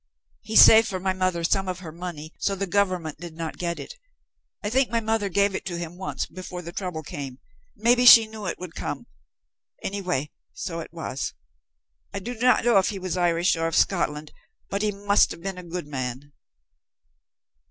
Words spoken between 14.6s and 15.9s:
but he must have been a good